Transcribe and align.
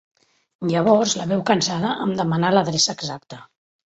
Llavors 0.69 1.11
la 1.19 1.27
veu 1.31 1.43
cansada 1.49 1.91
em 2.05 2.15
demana 2.21 2.49
l'adreça 2.57 2.97
exacta. 3.01 3.39